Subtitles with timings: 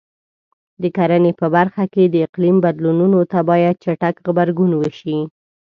[0.81, 5.17] د کرنې په برخه کې د اقلیم بدلونونو ته باید چټک غبرګون وشي.